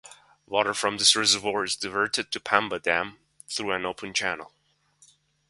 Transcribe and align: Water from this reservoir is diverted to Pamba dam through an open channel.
Water 0.47 0.73
from 0.73 0.97
this 0.97 1.15
reservoir 1.15 1.63
is 1.63 1.75
diverted 1.75 2.31
to 2.31 2.39
Pamba 2.39 2.79
dam 2.79 3.19
through 3.47 3.71
an 3.73 3.85
open 3.85 4.15
channel. 4.15 4.51